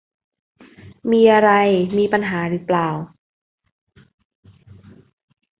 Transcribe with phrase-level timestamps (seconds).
[1.11, 1.51] มีอะไร
[1.97, 2.89] มีปัญหาหรือเปล่า